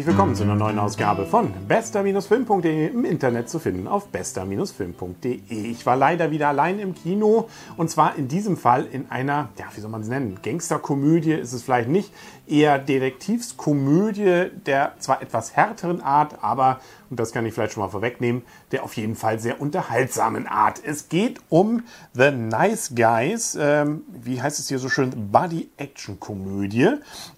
Herzlich 0.00 0.16
willkommen 0.16 0.34
zu 0.34 0.44
einer 0.44 0.54
neuen 0.54 0.78
Ausgabe 0.78 1.26
von 1.26 1.52
bester-film.de 1.68 2.86
im 2.86 3.04
Internet 3.04 3.50
zu 3.50 3.58
finden 3.58 3.86
auf 3.86 4.06
bester-film.de. 4.08 5.40
Ich 5.50 5.84
war 5.84 5.94
leider 5.94 6.30
wieder 6.30 6.48
allein 6.48 6.78
im 6.78 6.94
Kino 6.94 7.50
und 7.76 7.90
zwar 7.90 8.16
in 8.16 8.26
diesem 8.26 8.56
Fall 8.56 8.86
in 8.90 9.10
einer, 9.10 9.50
ja, 9.58 9.66
wie 9.74 9.80
soll 9.82 9.90
man 9.90 10.00
es 10.00 10.08
nennen, 10.08 10.38
Gangsterkomödie 10.42 11.34
ist 11.34 11.52
es 11.52 11.64
vielleicht 11.64 11.90
nicht, 11.90 12.14
eher 12.46 12.78
Detektivskomödie 12.78 14.46
der 14.64 14.94
zwar 15.00 15.20
etwas 15.20 15.54
härteren 15.54 16.00
Art, 16.00 16.42
aber, 16.42 16.80
und 17.10 17.20
das 17.20 17.32
kann 17.32 17.44
ich 17.44 17.52
vielleicht 17.52 17.74
schon 17.74 17.82
mal 17.82 17.90
vorwegnehmen, 17.90 18.40
der 18.72 18.84
auf 18.84 18.96
jeden 18.96 19.16
Fall 19.16 19.38
sehr 19.38 19.60
unterhaltsamen 19.60 20.46
Art. 20.46 20.80
Es 20.82 21.10
geht 21.10 21.40
um 21.50 21.82
The 22.14 22.30
Nice 22.30 22.94
Guys, 22.94 23.54
ähm, 23.60 24.04
wie 24.08 24.40
heißt 24.40 24.60
es 24.60 24.68
hier 24.68 24.78
so 24.78 24.88
schön, 24.88 25.30
Body-Action-Komödie. 25.30 26.88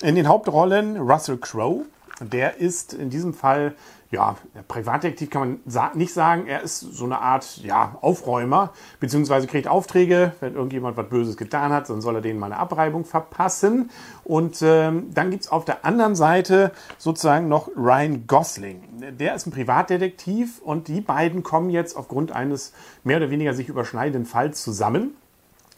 In 0.01 0.15
den 0.15 0.29
Hauptrollen 0.29 0.97
Russell 0.97 1.39
Crowe, 1.39 1.87
der 2.21 2.59
ist 2.59 2.93
in 2.95 3.11
diesem 3.11 3.35
Fall, 3.35 3.75
ja, 4.11 4.37
Privatdetektiv 4.69 5.31
kann 5.31 5.61
man 5.65 5.95
nicht 5.97 6.13
sagen. 6.13 6.47
Er 6.47 6.61
ist 6.63 6.81
so 6.81 7.07
eine 7.07 7.19
Art, 7.21 7.59
ja, 7.65 7.97
Aufräumer, 8.03 8.73
beziehungsweise 9.01 9.47
kriegt 9.47 9.67
Aufträge, 9.67 10.33
wenn 10.41 10.55
irgendjemand 10.55 10.99
was 10.99 11.09
Böses 11.09 11.37
getan 11.39 11.73
hat, 11.73 11.89
dann 11.89 12.03
soll 12.03 12.17
er 12.17 12.21
denen 12.21 12.39
mal 12.39 12.47
eine 12.47 12.59
Abreibung 12.59 13.07
verpassen. 13.07 13.91
Und 14.23 14.61
ähm, 14.63 15.09
dann 15.15 15.31
gibt 15.31 15.45
es 15.45 15.51
auf 15.51 15.65
der 15.65 15.85
anderen 15.87 16.15
Seite 16.15 16.73
sozusagen 16.99 17.49
noch 17.49 17.69
Ryan 17.75 18.27
Gosling. 18.27 18.83
Der 19.19 19.35
ist 19.35 19.47
ein 19.47 19.51
Privatdetektiv 19.51 20.61
und 20.61 20.89
die 20.89 21.01
beiden 21.01 21.43
kommen 21.43 21.71
jetzt 21.71 21.97
aufgrund 21.97 22.33
eines 22.33 22.75
mehr 23.05 23.17
oder 23.17 23.31
weniger 23.31 23.55
sich 23.55 23.69
überschneidenden 23.69 24.27
Falls 24.27 24.63
zusammen. 24.63 25.17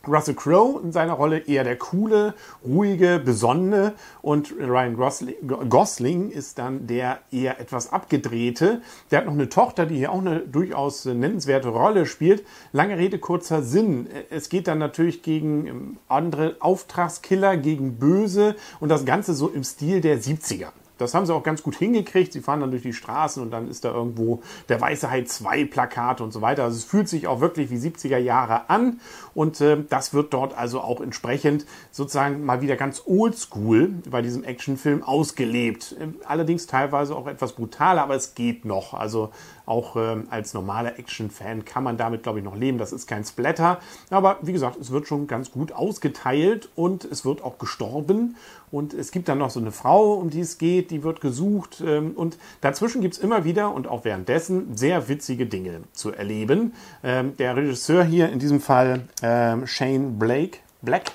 Russell 0.07 0.35
Crowe 0.35 0.81
in 0.83 0.93
seiner 0.93 1.15
Rolle 1.15 1.39
eher 1.39 1.65
der 1.65 1.77
coole, 1.77 2.35
ruhige, 2.65 3.19
besonnene 3.19 3.95
und 4.23 4.55
Ryan 4.59 4.97
Gosling 5.69 6.31
ist 6.31 6.59
dann 6.59 6.87
der 6.87 7.19
eher 7.31 7.61
etwas 7.61 7.93
abgedrehte. 7.93 8.83
Der 9.11 9.19
hat 9.19 9.27
noch 9.27 9.33
eine 9.33 9.49
Tochter, 9.49 9.87
die 9.87 9.97
hier 9.97 10.13
auch 10.13 10.21
eine 10.21 10.41
durchaus 10.41 11.05
nennenswerte 11.05 11.69
Rolle 11.69 12.07
spielt. 12.07 12.45
Lange 12.73 12.99
Rede, 12.99 13.19
kurzer 13.19 13.63
Sinn. 13.63 14.09
Es 14.31 14.49
geht 14.49 14.69
dann 14.69 14.79
natürlich 14.79 15.23
gegen 15.23 15.67
ähm, 15.67 15.97
andere 16.09 16.57
Auftragskiller, 16.61 17.57
gegen 17.57 17.99
Böse 17.99 18.57
und 18.81 18.89
das 18.89 19.05
Ganze 19.05 19.35
so 19.35 19.49
im 19.49 19.65
Stil 19.65 20.01
der 20.01 20.21
70er. 20.21 20.69
Das 21.05 21.15
haben 21.15 21.27
sie 21.27 21.35
auch 21.35 21.43
ganz 21.43 21.63
gut 21.63 21.77
hingekriegt. 21.77 22.33
Sie 22.33 22.41
fahren 22.41 22.61
dann 22.61 22.71
durch 22.71 22.83
die 22.83 22.93
Straßen 22.93 23.43
und 23.43 23.51
dann 23.51 23.69
ist 23.69 23.85
da 23.85 23.93
irgendwo 23.93 24.43
der 24.69 24.81
Weiße 24.81 25.11
Hai 25.11 25.23
2 25.23 25.67
Plakate 25.67 26.25
und 26.25 26.33
so 26.33 26.41
weiter. 26.41 26.65
Also 26.65 26.79
es 26.79 26.85
fühlt 26.85 27.09
sich 27.09 27.27
auch 27.27 27.41
wirklich 27.41 27.71
wie 27.71 27.77
70er 27.77 28.19
Jahre 28.19 28.71
an 28.71 29.01
und 29.35 29.61
äh, 29.61 29.83
das 29.89 30.15
wird 30.15 30.33
dort 30.33 30.57
also 30.57 30.81
auch 30.81 31.01
entsprechend 31.01 31.67
sozusagen 31.91 32.45
mal 32.45 32.61
wieder 32.61 32.77
ganz 32.77 33.03
oldschool 33.07 33.95
bei 34.11 34.23
diesem 34.23 34.45
Actionfilm 34.45 35.03
ausgelebt. 35.03 35.97
Ähm, 36.01 36.17
allerdings 36.25 36.67
teilweise 36.67 37.15
auch 37.15 37.27
etwas 37.27 37.53
brutaler, 37.53 38.03
aber 38.03 38.15
es 38.15 38.35
geht 38.35 38.65
noch. 38.65 38.95
Also 38.95 39.31
auch 39.67 39.97
ähm, 39.97 40.27
als 40.31 40.53
normaler 40.53 40.99
Action-Fan 40.99 41.65
kann 41.65 41.85
man 41.85 41.97
damit, 41.97 42.23
glaube 42.23 42.39
ich, 42.39 42.45
noch 42.45 42.57
leben. 42.57 42.79
Das 42.79 42.93
ist 42.93 43.07
kein 43.07 43.25
Splatter. 43.25 43.79
Aber 44.11 44.39
wie 44.43 44.53
gesagt, 44.53 44.77
es 44.77 44.91
wird 44.91 45.07
schon 45.07 45.27
ganz 45.27 45.51
gut 45.51 45.73
ausgeteilt 45.73 46.69
und 46.75 47.05
es 47.05 47.25
wird 47.25 47.43
auch 47.43 47.59
gestorben. 47.59 48.37
Und 48.71 48.93
es 48.93 49.11
gibt 49.11 49.29
dann 49.29 49.39
noch 49.39 49.51
so 49.51 49.61
eine 49.61 49.73
Frau, 49.73 50.15
um 50.15 50.31
die 50.31 50.41
es 50.41 50.59
geht, 50.59 50.91
die 50.95 51.03
wird 51.03 51.21
gesucht. 51.21 51.83
Ähm, 51.85 52.13
und 52.13 52.39
dazwischen 52.61 53.03
gibt 53.03 53.15
es 53.15 53.21
immer 53.21 53.45
wieder 53.45 53.75
und 53.75 53.87
auch 53.87 54.05
währenddessen 54.05 54.77
sehr 54.77 55.09
witzige 55.09 55.47
Dinge 55.47 55.81
zu 55.93 56.13
erleben. 56.13 56.73
Ähm, 57.03 57.37
der 57.37 57.57
Regisseur 57.57 58.05
hier 58.05 58.31
in 58.31 58.39
diesem 58.39 58.61
Fall 58.61 59.03
ähm, 59.23 59.67
Shane 59.67 60.19
Blake, 60.19 60.59
Black, 60.83 61.13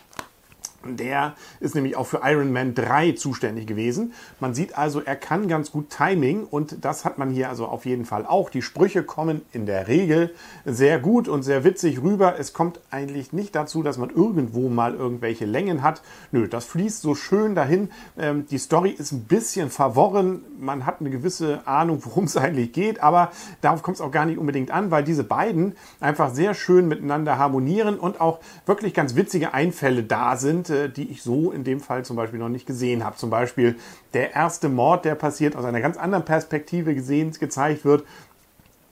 der 0.86 1.34
ist 1.60 1.76
nämlich 1.76 1.98
auch 1.98 2.08
für 2.08 2.22
Iron 2.24 2.54
Man 2.54 2.74
3 2.74 3.14
zuständig 3.14 3.68
gewesen. 3.68 4.14
Man 4.40 4.54
sieht 4.54 4.78
also, 4.78 5.02
er 5.02 5.16
kann 5.16 5.48
ganz 5.48 5.72
gut 5.72 5.90
Timing 5.90 6.46
und 6.46 6.86
das 6.86 7.04
hat 7.04 7.18
man 7.18 7.30
hier 7.30 7.50
also 7.50 7.66
auf 7.66 7.86
jeden 7.86 8.06
Fall 8.06 8.26
auch. 8.26 8.50
Die 8.50 8.62
Sprüche 8.62 9.04
kommen 9.04 9.42
in 9.52 9.66
der 9.66 9.88
Regel 9.88 10.34
sehr 10.66 11.00
gut 11.00 11.28
und 11.28 11.44
sehr 11.44 11.64
witzig 11.64 12.02
rüber. 12.02 12.40
Es 12.40 12.54
kommt 12.54 12.80
eigentlich 12.92 13.34
nicht 13.34 13.56
dazu, 13.56 13.84
dass 13.84 13.98
man 13.98 14.10
irgendwo 14.10 14.70
mal 14.70 14.96
irgendwelche 14.96 15.46
Längen 15.46 15.84
hat. 15.84 16.02
Nö, 16.32 16.48
das 16.48 16.66
fließt 16.66 17.02
so 17.02 17.14
schön 17.14 17.56
dahin. 17.56 17.90
Ähm, 18.18 18.46
die 18.50 18.58
Story 18.58 18.92
ist 18.92 19.12
ein 19.12 19.26
bisschen 19.26 19.70
verworren. 19.70 20.44
Man 20.60 20.86
hat 20.86 21.02
eine 21.02 21.10
gewisse 21.10 21.68
Ahnung, 21.68 22.00
worum 22.06 22.24
es 22.24 22.38
eigentlich 22.38 22.72
geht, 22.72 23.04
aber 23.04 23.32
darauf 23.62 23.84
kommt 23.84 23.96
es 23.96 24.02
auch 24.02 24.12
gar 24.12 24.26
nicht 24.26 24.38
unbedingt 24.38 24.72
an, 24.72 24.92
weil 24.92 25.04
diese 25.04 25.26
beiden 25.26 25.76
einfach 26.00 26.34
sehr 26.34 26.54
schön 26.54 26.88
miteinander 26.88 27.38
harmonieren 27.38 28.00
und 28.00 28.22
auch 28.22 28.40
wirklich 28.66 28.94
ganz 28.94 29.16
witzige 29.16 29.54
Einfälle 29.54 30.04
da 30.04 30.38
sind 30.38 30.69
äh, 30.70 30.90
die 30.90 31.10
ich 31.10 31.22
so 31.22 31.52
in 31.52 31.64
dem 31.64 31.80
Fall 31.80 32.06
zum 32.06 32.16
Beispiel 32.16 32.40
noch 32.40 32.50
nicht 32.50 32.66
gesehen 32.66 33.04
habe. 33.04 33.16
Zum 33.16 33.30
Beispiel 33.30 33.76
der 34.14 34.34
erste 34.34 34.70
Mord, 34.70 35.06
der 35.06 35.16
passiert, 35.16 35.56
aus 35.56 35.66
einer 35.66 35.82
ganz 35.82 35.98
anderen 35.98 36.26
Perspektive 36.26 36.96
gesehen, 36.96 37.32
gezeigt 37.32 37.86
wird 37.86 38.04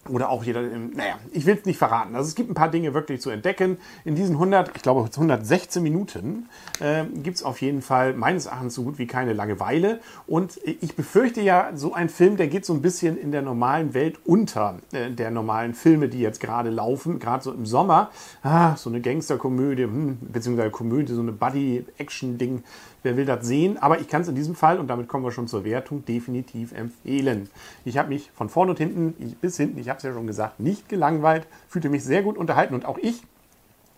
oder 0.09 0.29
auch 0.29 0.43
jeder, 0.43 0.61
naja, 0.61 1.19
ich 1.31 1.45
will 1.45 1.55
es 1.55 1.65
nicht 1.65 1.77
verraten. 1.77 2.15
Also 2.15 2.27
es 2.27 2.35
gibt 2.35 2.49
ein 2.49 2.53
paar 2.53 2.69
Dinge 2.69 2.93
wirklich 2.93 3.21
zu 3.21 3.29
entdecken. 3.29 3.77
In 4.05 4.15
diesen 4.15 4.35
100, 4.35 4.75
ich 4.75 4.81
glaube 4.81 5.01
116 5.01 5.81
Minuten 5.81 6.47
äh, 6.79 7.05
gibt 7.05 7.37
es 7.37 7.43
auf 7.43 7.61
jeden 7.61 7.81
Fall 7.81 8.13
meines 8.13 8.45
Erachtens 8.45 8.75
so 8.75 8.83
gut 8.83 8.97
wie 8.97 9.07
keine 9.07 9.33
Langeweile. 9.33 9.99
Und 10.25 10.59
ich 10.63 10.95
befürchte 10.95 11.41
ja, 11.41 11.71
so 11.75 11.93
ein 11.93 12.09
Film, 12.09 12.37
der 12.37 12.47
geht 12.47 12.65
so 12.65 12.73
ein 12.73 12.81
bisschen 12.81 13.17
in 13.17 13.31
der 13.31 13.41
normalen 13.41 13.93
Welt 13.93 14.19
unter, 14.25 14.79
äh, 14.91 15.11
der 15.11 15.31
normalen 15.31 15.73
Filme, 15.73 16.09
die 16.09 16.19
jetzt 16.19 16.39
gerade 16.39 16.69
laufen, 16.69 17.19
gerade 17.19 17.43
so 17.43 17.51
im 17.51 17.65
Sommer. 17.65 18.11
Ah, 18.43 18.75
so 18.75 18.89
eine 18.89 19.01
Gangsterkomödie, 19.01 19.83
hm, 19.83 20.17
beziehungsweise 20.21 20.71
Komödie, 20.71 21.13
so 21.13 21.21
eine 21.21 21.31
Buddy-Action-Ding 21.31 22.63
Wer 23.07 23.15
will 23.15 23.25
das 23.25 23.45
sehen? 23.45 23.77
Aber 23.77 24.01
ich 24.01 24.09
kann 24.09 24.23
es 24.23 24.27
in 24.27 24.35
diesem 24.35 24.53
Fall, 24.53 24.79
und 24.79 24.87
damit 24.87 25.07
kommen 25.07 25.23
wir 25.23 25.31
schon 25.31 25.47
zur 25.47 25.63
Wertung, 25.63 26.03
definitiv 26.03 26.73
empfehlen. 26.73 27.49
Ich 27.85 27.97
habe 27.97 28.09
mich 28.09 28.31
von 28.35 28.49
vorne 28.49 28.71
und 28.71 28.77
hinten 28.79 29.13
bis 29.39 29.55
hinten, 29.55 29.79
ich 29.79 29.87
habe 29.87 29.96
es 29.97 30.03
ja 30.03 30.13
schon 30.13 30.27
gesagt, 30.27 30.59
nicht 30.59 30.89
gelangweilt, 30.89 31.47
fühlte 31.67 31.89
mich 31.89 32.03
sehr 32.03 32.23
gut 32.23 32.37
unterhalten 32.37 32.73
und 32.73 32.85
auch 32.85 32.97
ich 32.97 33.23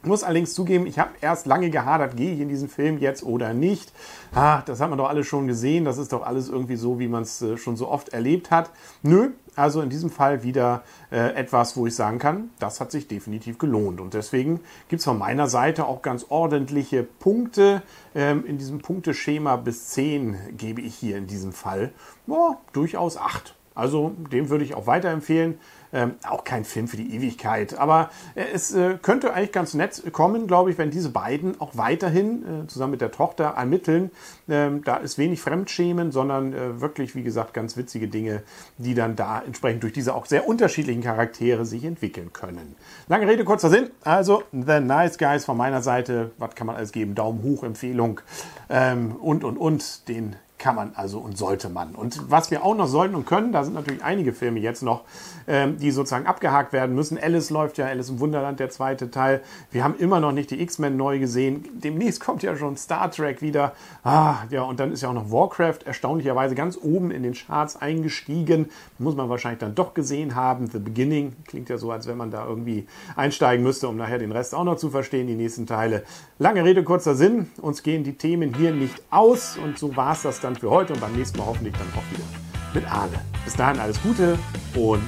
muss 0.04 0.24
allerdings 0.24 0.54
zugeben, 0.54 0.88
ich 0.88 0.98
habe 0.98 1.12
erst 1.20 1.46
lange 1.46 1.70
gehadert, 1.70 2.16
gehe 2.16 2.34
ich 2.34 2.40
in 2.40 2.48
diesen 2.48 2.70
Film 2.70 3.00
jetzt 3.00 3.24
oder 3.24 3.54
nicht. 3.54 3.92
Ah, 4.34 4.62
das 4.66 4.80
hat 4.80 4.90
man 4.90 4.98
doch 4.98 5.10
alles 5.10 5.28
schon 5.28 5.48
gesehen, 5.48 5.84
das 5.84 5.98
ist 5.98 6.14
doch 6.14 6.26
alles 6.26 6.48
irgendwie 6.48 6.78
so, 6.78 7.00
wie 7.00 7.08
man 7.08 7.24
es 7.24 7.42
äh, 7.42 7.58
schon 7.58 7.76
so 7.76 7.90
oft 7.90 8.10
erlebt 8.10 8.50
hat. 8.50 8.72
Nö, 9.04 9.32
also 9.56 9.82
in 9.82 9.90
diesem 9.90 10.10
Fall 10.10 10.44
wieder 10.44 10.84
äh, 11.12 11.34
etwas, 11.34 11.76
wo 11.76 11.86
ich 11.86 11.96
sagen 11.96 12.18
kann, 12.18 12.50
das 12.60 12.80
hat 12.80 12.92
sich 12.92 13.10
definitiv 13.10 13.58
gelohnt. 13.58 14.00
Und 14.00 14.14
deswegen 14.14 14.62
gibt 14.88 15.02
es 15.02 15.06
von 15.06 15.18
meiner 15.18 15.48
Seite 15.48 15.86
auch 15.86 16.02
ganz 16.02 16.28
ordentliche 16.30 17.04
Punkte. 17.04 17.82
Ähm, 18.16 18.46
in 18.46 18.58
diesem 18.58 18.80
Punkteschema 18.80 19.58
bis 19.58 19.90
10 19.90 20.38
gebe 20.56 20.80
ich 20.80 20.96
hier 20.96 21.18
in 21.18 21.28
diesem 21.28 21.52
Fall 21.52 21.92
oh, 22.28 22.56
durchaus 22.72 23.18
8. 23.18 23.56
Also 23.80 24.14
dem 24.32 24.50
würde 24.50 24.64
ich 24.64 24.76
auch 24.76 24.88
weiterempfehlen. 24.88 25.58
Ähm, 25.92 26.16
auch 26.28 26.44
kein 26.44 26.66
Film 26.66 26.88
für 26.88 26.98
die 26.98 27.16
Ewigkeit. 27.16 27.80
Aber 27.80 28.12
äh, 28.36 28.44
es 28.54 28.72
äh, 28.76 29.00
könnte 29.02 29.34
eigentlich 29.34 29.52
ganz 29.52 29.74
nett 29.74 30.04
kommen, 30.14 30.46
glaube 30.46 30.70
ich, 30.70 30.78
wenn 30.78 30.92
diese 30.92 31.10
beiden 31.10 31.60
auch 31.60 31.78
weiterhin 31.78 32.44
äh, 32.44 32.68
zusammen 32.68 32.92
mit 32.92 33.02
der 33.02 33.10
Tochter 33.10 33.56
ermitteln. 33.58 34.12
Ähm, 34.48 34.84
da 34.84 34.98
ist 34.98 35.18
wenig 35.18 35.42
Fremdschämen, 35.42 36.12
sondern 36.12 36.54
äh, 36.54 36.80
wirklich, 36.80 37.16
wie 37.16 37.24
gesagt, 37.24 37.56
ganz 37.56 37.76
witzige 37.76 38.08
Dinge, 38.08 38.44
die 38.78 38.94
dann 38.94 39.16
da 39.16 39.42
entsprechend 39.42 39.82
durch 39.82 39.94
diese 39.94 40.14
auch 40.14 40.28
sehr 40.28 40.48
unterschiedlichen 40.48 41.02
Charaktere 41.02 41.66
sich 41.66 41.84
entwickeln 41.84 42.34
können. 42.34 42.76
Lange 43.08 43.28
Rede, 43.28 43.44
kurzer 43.44 43.72
Sinn. 43.72 43.90
Also, 44.04 44.44
The 44.52 44.82
Nice 44.82 45.18
Guys 45.18 45.44
von 45.46 45.58
meiner 45.58 45.82
Seite. 45.82 46.30
Was 46.38 46.54
kann 46.54 46.68
man 46.68 46.76
alles 46.76 46.92
geben? 46.92 47.16
Daumen 47.16 47.42
hoch, 47.42 47.64
Empfehlung 47.64 48.22
ähm, 48.70 49.16
und, 49.16 49.44
und, 49.44 49.58
und. 49.58 50.08
Den 50.08 50.36
kann 50.60 50.76
man 50.76 50.92
also 50.96 51.20
und 51.20 51.38
sollte 51.38 51.70
man. 51.70 51.96
Und 51.96 52.30
was 52.30 52.52
wir 52.52 52.64
auch 52.64 52.76
noch 52.76 52.88
sollten 52.88 53.16
und 53.16 53.26
können, 53.26 53.52
da 53.52 53.64
sind 53.64 53.74
natürlich 53.74 54.04
einige 54.04 54.34
Filme 54.34 54.60
jetzt 54.60 54.84
noch, 54.84 55.04
ähm, 55.48 55.78
die 55.80 55.90
sozusagen 55.92 56.28
abgehakt 56.28 56.74
werden 56.74 56.94
müssen. 56.94 57.18
Alice 57.18 57.50
läuft 57.50 57.78
ja, 57.78 57.86
Alice 57.86 58.10
im 58.10 58.20
Wunderland, 58.20 58.60
der 58.60 58.70
zweite 58.70 59.10
Teil. 59.10 59.42
Wir 59.72 59.84
haben 59.84 59.96
immer 59.98 60.20
noch 60.20 60.34
nicht 60.34 60.52
die 60.52 60.62
X-Men 60.62 60.98
neu 60.98 61.18
gesehen. 61.18 61.66
Demnächst 61.74 62.20
kommt 62.20 62.44
ja 62.44 62.56
schon 62.56 62.76
Star 62.78 63.10
Trek 63.10 63.42
wieder. 63.42 63.74
Ah, 64.04 64.44
ja, 64.50 64.64
und 64.64 64.80
dann 64.80 64.92
ist 64.92 65.02
ja 65.02 65.10
auch 65.10 65.14
noch 65.14 65.32
Warcraft 65.32 65.80
erstaunlicherweise 65.86 66.56
ganz 66.56 66.78
oben 66.78 67.10
in 67.12 67.24
den 67.24 67.34
Charts 67.34 67.78
eingestiegen. 67.78 68.70
Muss 68.98 69.16
man 69.16 69.30
wahrscheinlich 69.30 69.60
dann 69.60 69.76
doch 69.76 69.94
gesehen 69.94 70.36
haben. 70.36 70.68
The 70.68 70.80
Beginning 70.80 71.36
klingt 71.48 71.70
ja 71.70 71.78
so, 71.78 71.92
als 71.92 72.06
wenn 72.06 72.18
man 72.18 72.32
da 72.32 72.46
irgendwie 72.46 72.86
einsteigen 73.16 73.64
müsste, 73.64 73.88
um 73.88 73.96
nachher 73.96 74.20
den 74.20 74.34
Rest 74.34 74.54
auch 74.54 74.66
noch 74.66 74.76
zu 74.76 74.90
verstehen, 74.90 75.28
die 75.28 75.36
nächsten 75.36 75.66
Teile. 75.66 76.04
Lange 76.38 76.66
Rede, 76.66 76.84
kurzer 76.84 77.16
Sinn. 77.16 77.50
Uns 77.62 77.82
gehen 77.82 78.04
die 78.04 78.18
Themen 78.18 78.54
hier 78.54 78.74
nicht 78.74 79.02
aus 79.10 79.58
und 79.58 79.78
so 79.78 79.96
war 79.96 80.12
es 80.12 80.24
das 80.24 80.42
dann 80.50 80.56
für 80.60 80.70
heute 80.70 80.94
und 80.94 81.00
beim 81.00 81.14
nächsten 81.14 81.38
Mal 81.38 81.46
hoffentlich 81.46 81.76
dann 81.76 81.88
auch 81.96 82.12
wieder 82.12 82.24
mit 82.74 82.92
Arne. 82.92 83.20
Bis 83.46 83.56
dahin 83.56 83.80
alles 83.80 84.02
Gute 84.02 84.38
und 84.76 85.02